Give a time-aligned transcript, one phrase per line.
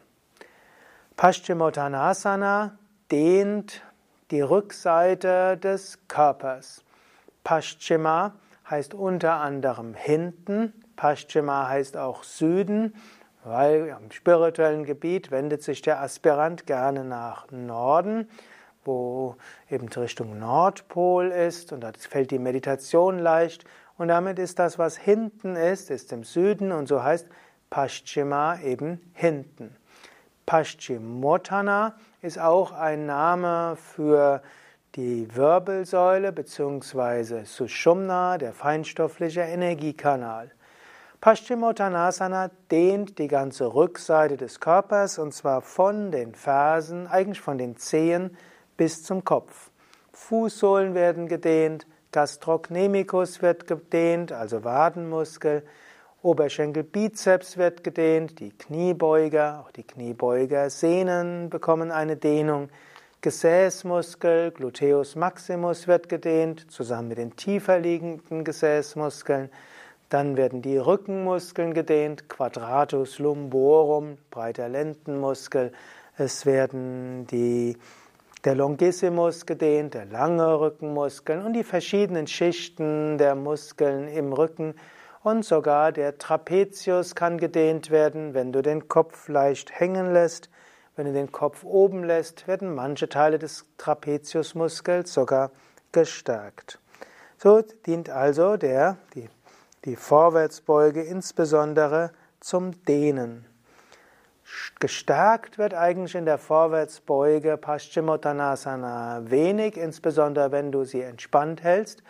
[1.18, 2.78] Paschimottanasana
[3.10, 3.82] dehnt
[4.30, 6.84] die Rückseite des Körpers.
[7.42, 8.36] Paschima
[8.70, 12.94] heißt unter anderem hinten, Paschima heißt auch Süden,
[13.42, 18.30] weil am spirituellen Gebiet wendet sich der Aspirant gerne nach Norden,
[18.84, 19.34] wo
[19.68, 23.64] eben Richtung Nordpol ist und da fällt die Meditation leicht
[23.96, 27.26] und damit ist das, was hinten ist, ist im Süden und so heißt
[27.70, 29.74] Paschima eben hinten.
[30.48, 34.40] Paschimotana ist auch ein Name für
[34.94, 37.44] die Wirbelsäule bzw.
[37.44, 40.50] Sushumna, der feinstoffliche Energiekanal.
[41.20, 47.76] Paschimottanasana dehnt die ganze Rückseite des Körpers und zwar von den Fersen, eigentlich von den
[47.76, 48.34] Zehen
[48.78, 49.70] bis zum Kopf.
[50.14, 55.62] Fußsohlen werden gedehnt, Gastrocnemicus wird gedehnt, also Wadenmuskel.
[56.20, 62.70] Oberschenkel Bizeps wird gedehnt, die Kniebeuger, auch die Kniebeugersehnen bekommen eine Dehnung.
[63.20, 69.48] Gesäßmuskel, Gluteus maximus wird gedehnt, zusammen mit den tiefer liegenden Gesäßmuskeln.
[70.08, 75.70] Dann werden die Rückenmuskeln gedehnt, Quadratus lumborum, breiter Lendenmuskel.
[76.16, 77.76] Es werden die
[78.44, 84.74] der Longissimus gedehnt, der lange Rückenmuskeln und die verschiedenen Schichten der Muskeln im Rücken
[85.28, 90.48] und sogar der Trapezius kann gedehnt werden, wenn du den Kopf leicht hängen lässt.
[90.96, 95.50] Wenn du den Kopf oben lässt, werden manche Teile des Trapeziusmuskels sogar
[95.92, 96.78] gestärkt.
[97.36, 99.28] So dient also der, die,
[99.84, 102.10] die Vorwärtsbeuge insbesondere
[102.40, 103.44] zum Dehnen.
[104.80, 112.02] Gestärkt wird eigentlich in der Vorwärtsbeuge Paschimottanasana wenig, insbesondere wenn du sie entspannt hältst.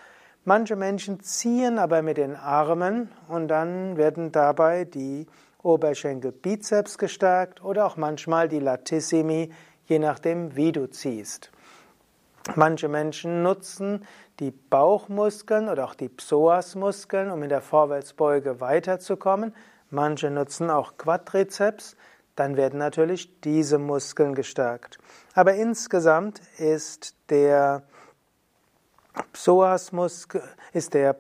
[0.45, 5.27] Manche Menschen ziehen aber mit den Armen und dann werden dabei die
[5.63, 9.53] Oberschenkel Bizeps gestärkt oder auch manchmal die Latissimi,
[9.87, 11.51] je nachdem wie du ziehst.
[12.55, 14.07] Manche Menschen nutzen
[14.41, 19.55] die Bauchmuskeln oder auch die Psoasmuskeln, um in der Vorwärtsbeuge weiterzukommen.
[19.91, 21.97] Manche nutzen auch Quadrizeps
[22.39, 24.99] dann werden natürlich diese Muskeln gestärkt.
[25.35, 27.83] Aber insgesamt ist der
[29.33, 30.43] Psoasmuskel,
[30.73, 31.17] ist, der,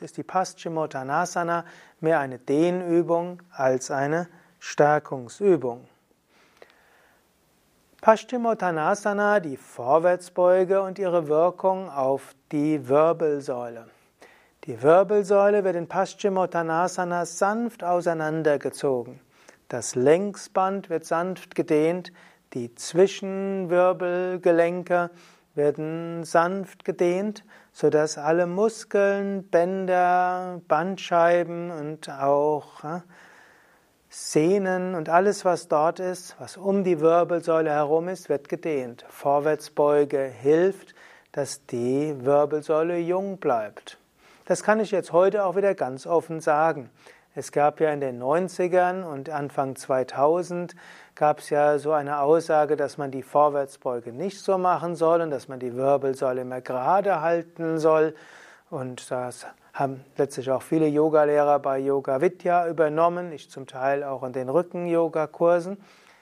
[0.00, 1.64] ist die Paschimottanasana
[2.00, 5.86] mehr eine Dehnübung als eine Stärkungsübung.
[8.00, 13.86] Paschimottanasana, die Vorwärtsbeuge und ihre Wirkung auf die Wirbelsäule.
[14.64, 19.20] Die Wirbelsäule wird in Paschimottanasana sanft auseinandergezogen.
[19.68, 22.12] Das Längsband wird sanft gedehnt,
[22.54, 25.10] die Zwischenwirbelgelenke
[25.54, 32.84] werden sanft gedehnt, sodass alle Muskeln, Bänder, Bandscheiben und auch
[34.08, 39.06] Sehnen und alles, was dort ist, was um die Wirbelsäule herum ist, wird gedehnt.
[39.08, 40.94] Vorwärtsbeuge hilft,
[41.32, 43.98] dass die Wirbelsäule jung bleibt.
[44.44, 46.90] Das kann ich jetzt heute auch wieder ganz offen sagen.
[47.34, 50.74] Es gab ja in den 90ern und Anfang 2000
[51.14, 55.30] gab es ja so eine Aussage, dass man die Vorwärtsbeuge nicht so machen soll und
[55.30, 58.14] dass man die Wirbelsäule immer gerade halten soll.
[58.70, 64.22] Und das haben letztlich auch viele Yogalehrer bei Yoga Vidya übernommen, ich zum Teil auch
[64.22, 65.76] in den Rücken-Yoga-Kursen.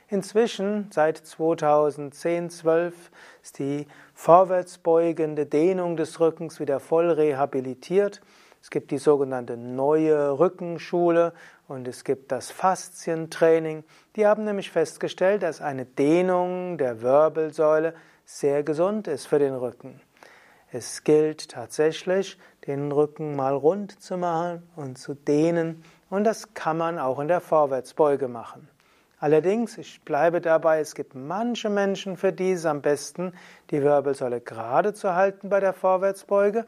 [0.09, 3.11] Inzwischen, seit 2010, 12,
[3.45, 8.21] ist die vorwärtsbeugende Dehnung des Rückens wieder voll rehabilitiert.
[8.63, 11.33] Es gibt die sogenannte neue Rückenschule
[11.67, 13.85] und es gibt das Faszientraining.
[14.17, 20.01] Die haben nämlich festgestellt, dass eine Dehnung der Wirbelsäule sehr gesund ist für den Rücken.
[20.73, 26.77] Es gilt tatsächlich, den Rücken mal rund zu machen und zu dehnen und das kann
[26.77, 28.69] man auch in der Vorwärtsbeuge machen.
[29.19, 33.35] Allerdings, ich bleibe dabei, es gibt manche Menschen, für die es am besten,
[33.71, 36.67] die Wirbelsäule gerade zu halten bei der Vorwärtsbeuge.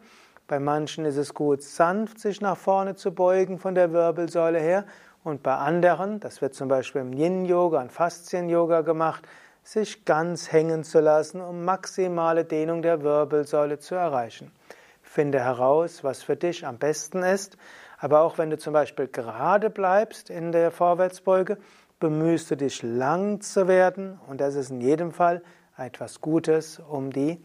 [0.53, 4.85] Bei manchen ist es gut, sanft sich nach vorne zu beugen von der Wirbelsäule her.
[5.25, 9.27] Und bei anderen, das wird zum Beispiel im Yin-Yoga und Faszien-Yoga gemacht,
[9.63, 14.53] sich ganz hängen zu lassen, um maximale Dehnung der Wirbelsäule zu erreichen.
[15.01, 17.57] Finde heraus, was für dich am besten ist.
[17.97, 21.57] Aber auch wenn du zum Beispiel gerade bleibst in der Vorwärtsbeuge,
[21.99, 24.21] bemühst du dich lang zu werden.
[24.29, 25.41] Und das ist in jedem Fall
[25.79, 27.43] etwas Gutes, um die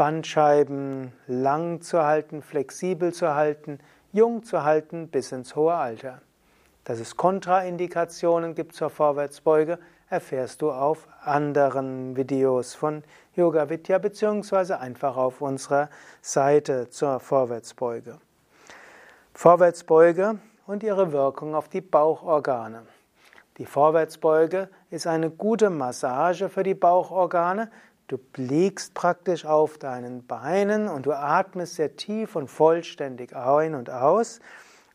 [0.00, 3.80] Bandscheiben lang zu halten, flexibel zu halten,
[4.12, 6.22] jung zu halten bis ins hohe Alter.
[6.84, 13.04] Dass es Kontraindikationen gibt zur Vorwärtsbeuge, erfährst du auf anderen Videos von
[13.34, 15.90] Yoga Vidya beziehungsweise einfach auf unserer
[16.22, 18.16] Seite zur Vorwärtsbeuge.
[19.34, 22.84] Vorwärtsbeuge und ihre Wirkung auf die Bauchorgane.
[23.58, 27.70] Die Vorwärtsbeuge ist eine gute Massage für die Bauchorgane,
[28.10, 33.88] Du liegst praktisch auf deinen Beinen und du atmest sehr tief und vollständig ein und
[33.88, 34.40] aus.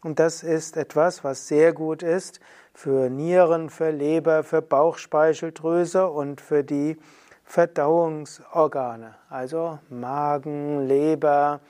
[0.04, 2.42] Und das ist etwas, was sehr gut ist
[2.74, 6.98] für Nieren, für Leber, für Bauchspeicheldrüse und für die
[7.46, 11.62] Verdauungsorgane, also Magen, Leber,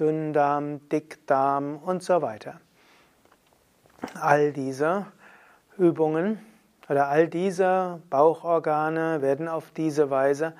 [0.00, 2.62] Dünndarm, Dickdarm und so weiter.
[4.18, 5.04] All diese
[5.76, 6.38] Übungen
[6.88, 10.54] oder all diese Bauchorgane werden auf diese Weise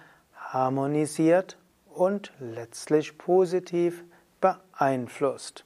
[0.55, 1.59] harmonisiert
[1.93, 4.05] und letztlich positiv
[4.41, 5.65] beeinflusst.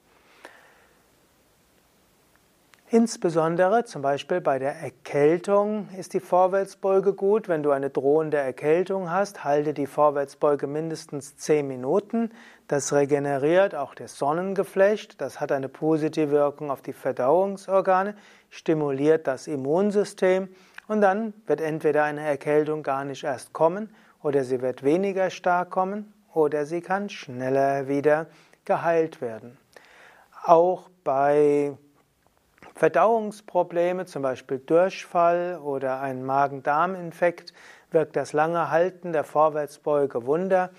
[2.91, 7.47] Insbesondere zum Beispiel bei der Erkältung ist die Vorwärtsbeuge gut.
[7.47, 12.31] Wenn du eine drohende Erkältung hast, halte die Vorwärtsbeuge mindestens 10 Minuten.
[12.67, 15.21] Das regeneriert auch das Sonnengeflecht.
[15.21, 18.15] Das hat eine positive Wirkung auf die Verdauungsorgane,
[18.49, 20.49] stimuliert das Immunsystem
[20.87, 25.71] und dann wird entweder eine Erkältung gar nicht erst kommen oder sie wird weniger stark
[25.71, 28.27] kommen oder sie kann schneller wieder
[28.65, 29.57] geheilt werden.
[30.45, 31.77] Auch bei
[32.75, 37.53] Verdauungsprobleme, zum Beispiel Durchfall oder ein Magen-Darm-Infekt,
[37.91, 40.71] wirkt das lange Halten der Vorwärtsbeuge Wunder.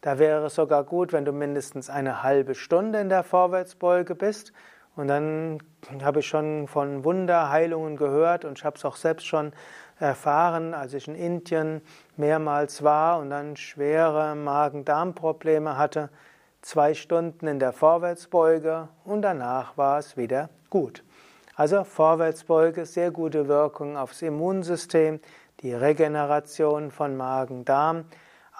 [0.00, 4.52] Da wäre es sogar gut, wenn du mindestens eine halbe Stunde in der Vorwärtsbeuge bist.
[4.96, 5.58] Und dann
[6.02, 9.52] habe ich schon von Wunderheilungen gehört und ich habe es auch selbst schon
[9.98, 11.82] erfahren, als ich in Indien
[12.16, 16.08] mehrmals war und dann schwere Magen-Darm-Probleme hatte.
[16.62, 21.04] Zwei Stunden in der Vorwärtsbeuge und danach war es wieder gut.
[21.54, 25.20] Also Vorwärtsbeuge, sehr gute Wirkung aufs Immunsystem,
[25.60, 28.06] die Regeneration von Magen-Darm,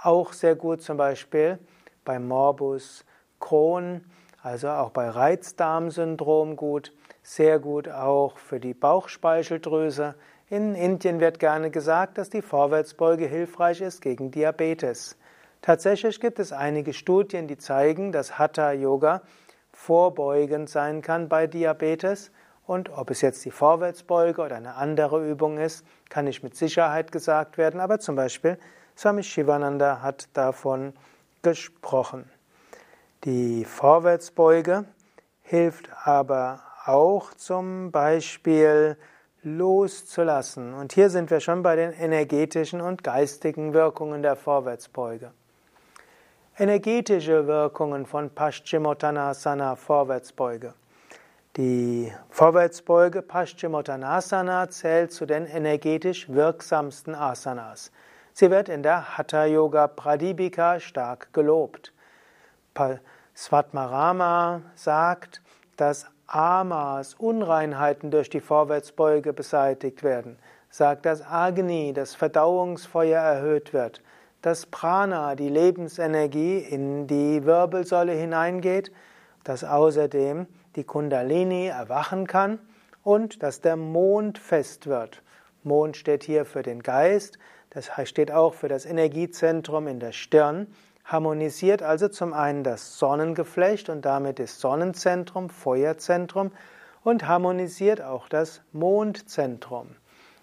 [0.02, 1.58] auch sehr gut zum Beispiel
[2.04, 3.04] bei Morbus
[3.40, 4.04] Crohn,
[4.46, 6.92] also auch bei Reizdarmsyndrom gut,
[7.24, 10.14] sehr gut auch für die Bauchspeicheldrüse,
[10.48, 15.16] in Indien wird gerne gesagt, dass die Vorwärtsbeuge hilfreich ist gegen Diabetes.
[15.62, 19.22] Tatsächlich gibt es einige Studien, die zeigen, dass Hatha Yoga
[19.72, 22.30] vorbeugend sein kann bei Diabetes.
[22.64, 27.10] Und ob es jetzt die Vorwärtsbeuge oder eine andere Übung ist, kann nicht mit Sicherheit
[27.10, 27.80] gesagt werden.
[27.80, 28.58] Aber zum Beispiel
[28.96, 30.92] Swami Shivananda hat davon
[31.42, 32.30] gesprochen.
[33.24, 34.84] Die Vorwärtsbeuge
[35.42, 38.96] hilft aber auch zum Beispiel
[39.42, 40.74] loszulassen.
[40.74, 45.32] Und hier sind wir schon bei den energetischen und geistigen Wirkungen der Vorwärtsbeuge.
[46.58, 50.74] Energetische Wirkungen von Paschimottanasana Vorwärtsbeuge.
[51.56, 57.92] Die Vorwärtsbeuge Paschimottanasana zählt zu den energetisch wirksamsten Asanas.
[58.32, 61.92] Sie wird in der Hatha Yoga Pradipika stark gelobt.
[63.34, 65.42] Svatmarama sagt,
[65.76, 70.38] dass Amas, Unreinheiten durch die Vorwärtsbeuge beseitigt werden.
[70.70, 74.02] Sagt, dass Agni, das Verdauungsfeuer erhöht wird,
[74.42, 78.92] dass Prana, die Lebensenergie, in die Wirbelsäule hineingeht,
[79.44, 82.58] dass außerdem die Kundalini erwachen kann
[83.02, 85.22] und dass der Mond fest wird.
[85.62, 87.38] Mond steht hier für den Geist,
[87.70, 90.66] das steht auch für das Energiezentrum in der Stirn
[91.06, 96.52] harmonisiert also zum einen das Sonnengeflecht und damit das Sonnenzentrum, Feuerzentrum
[97.04, 99.96] und harmonisiert auch das Mondzentrum.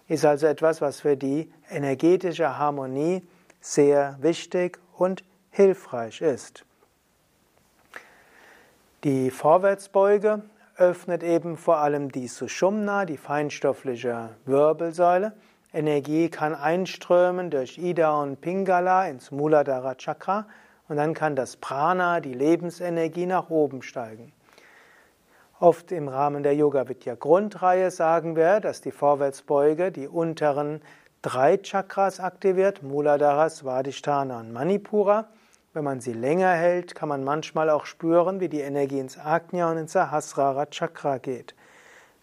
[0.08, 3.22] ist also etwas, was für die energetische Harmonie
[3.60, 6.64] sehr wichtig und hilfreich ist.
[9.04, 10.42] Die Vorwärtsbeuge
[10.76, 15.34] öffnet eben vor allem die Sushumna, die feinstoffliche Wirbelsäule.
[15.74, 20.46] Energie kann einströmen durch Ida und Pingala ins Muladhara Chakra
[20.88, 24.32] und dann kann das Prana, die Lebensenergie, nach oben steigen.
[25.58, 30.80] Oft im Rahmen der Yoga Vidya Grundreihe sagen wir, dass die Vorwärtsbeuge die unteren
[31.22, 35.26] drei Chakras aktiviert, Muladhara, Svadhisthana und Manipura.
[35.72, 39.72] Wenn man sie länger hält, kann man manchmal auch spüren, wie die Energie ins Agnya
[39.72, 41.56] und ins Sahasrara Chakra geht.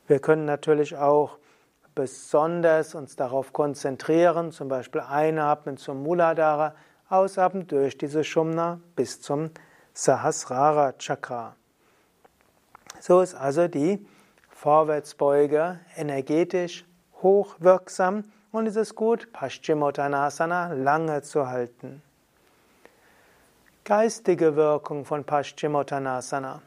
[0.07, 1.40] Wir können natürlich auch
[1.95, 6.75] besonders uns darauf konzentrieren, zum Beispiel einatmen zum Muladhara,
[7.09, 9.51] ausatmen durch diese Shumna bis zum
[9.93, 11.55] Sahasrara Chakra.
[12.99, 14.05] So ist also die
[14.49, 16.85] Vorwärtsbeuge energetisch
[17.21, 22.01] hochwirksam und es ist gut, Paschimottanasana lange zu halten.
[23.83, 26.61] Geistige Wirkung von Paschimottanasana.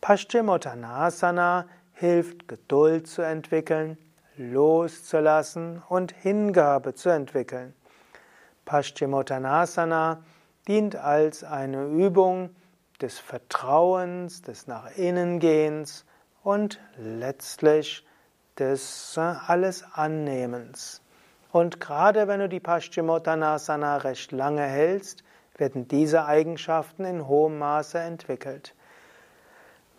[0.00, 3.98] Paschimottanasana hilft, Geduld zu entwickeln,
[4.40, 7.74] loszulassen und Hingabe zu entwickeln.
[8.64, 10.22] Paschimottanasana
[10.66, 12.50] dient als eine Übung
[13.00, 16.04] des Vertrauens, des Nach Innengehens
[16.42, 18.06] und letztlich
[18.58, 21.02] des äh, alles Annehmens.
[21.52, 25.24] Und gerade wenn du die Paschimottanasana recht lange hältst,
[25.56, 28.74] werden diese Eigenschaften in hohem Maße entwickelt.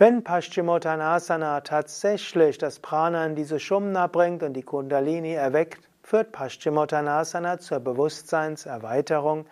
[0.01, 7.59] Wenn Paschimottanasana tatsächlich das Prana in diese Shumna bringt und die Kundalini erweckt, führt Paschimottanasana
[7.59, 9.45] zur Bewusstseinserweiterung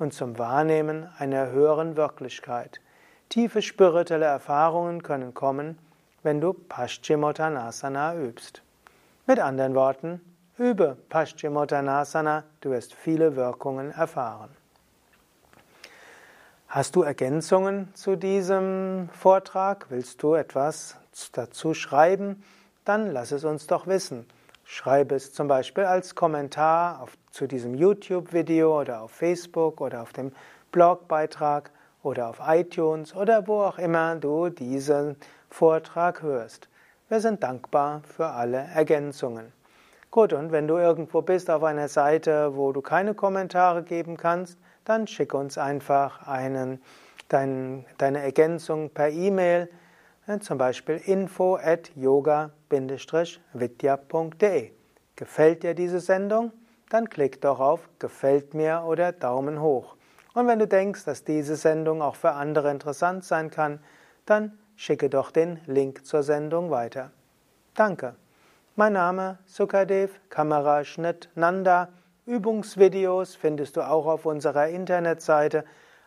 [0.00, 2.80] und zum Wahrnehmen einer höheren Wirklichkeit.
[3.28, 5.78] Tiefe spirituelle Erfahrungen können kommen,
[6.24, 8.60] wenn du Paschimottanasana übst.
[9.28, 10.20] Mit anderen Worten,
[10.58, 14.50] übe Paschimottanasana, du wirst viele Wirkungen erfahren.
[16.74, 19.90] Hast du Ergänzungen zu diesem Vortrag?
[19.90, 20.96] Willst du etwas
[21.32, 22.42] dazu schreiben?
[22.86, 24.24] Dann lass es uns doch wissen.
[24.64, 30.14] Schreibe es zum Beispiel als Kommentar auf, zu diesem YouTube-Video oder auf Facebook oder auf
[30.14, 30.32] dem
[30.70, 31.70] Blogbeitrag
[32.02, 35.16] oder auf iTunes oder wo auch immer du diesen
[35.50, 36.70] Vortrag hörst.
[37.10, 39.52] Wir sind dankbar für alle Ergänzungen.
[40.10, 44.56] Gut, und wenn du irgendwo bist auf einer Seite, wo du keine Kommentare geben kannst,
[44.84, 46.82] dann schick uns einfach einen,
[47.28, 49.68] dein, deine Ergänzung per E-Mail,
[50.40, 52.50] zum Beispiel info at yoga-vidya.de.
[55.16, 56.52] Gefällt dir diese Sendung?
[56.90, 59.96] Dann klick doch auf Gefällt mir oder Daumen hoch.
[60.34, 63.80] Und wenn du denkst, dass diese Sendung auch für andere interessant sein kann,
[64.24, 67.10] dann schicke doch den Link zur Sendung weiter.
[67.74, 68.14] Danke.
[68.76, 71.88] Mein Name Sukadev, Kameraschnitt Nanda.
[72.26, 75.64] Übungsvideos findest du auch auf unserer Internetseite,